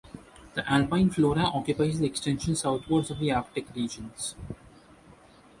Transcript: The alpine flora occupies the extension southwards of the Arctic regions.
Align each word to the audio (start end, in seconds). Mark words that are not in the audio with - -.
The 0.55 0.67
alpine 0.67 1.11
flora 1.11 1.41
occupies 1.43 1.99
the 1.99 2.07
extension 2.07 2.55
southwards 2.55 3.11
of 3.11 3.19
the 3.19 3.31
Arctic 3.33 3.71
regions. 3.75 4.33